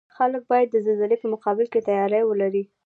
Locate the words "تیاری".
1.87-2.21